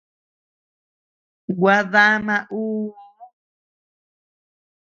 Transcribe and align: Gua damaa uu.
Gua 1.59 1.75
damaa 1.91 2.39
uu. 2.61 2.81